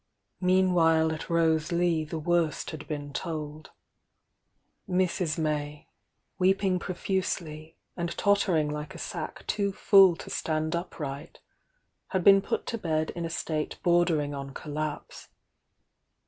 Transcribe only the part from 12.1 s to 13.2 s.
been put to bed